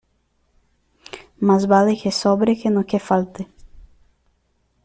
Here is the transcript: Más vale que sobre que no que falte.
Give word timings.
Más 1.37 1.67
vale 1.67 1.95
que 1.95 2.09
sobre 2.11 2.57
que 2.59 2.71
no 2.71 2.87
que 2.87 2.99
falte. 2.99 3.47